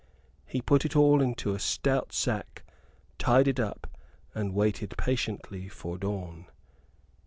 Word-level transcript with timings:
He 0.47 0.63
put 0.63 0.83
it 0.83 0.95
all 0.95 1.21
into 1.21 1.53
a 1.53 1.59
stout 1.59 2.11
sack, 2.11 2.63
tied 3.19 3.47
it 3.47 3.59
up, 3.59 3.85
and 4.33 4.55
waited 4.55 4.95
patiently 4.97 5.67
for 5.69 5.99
dawn. 5.99 6.47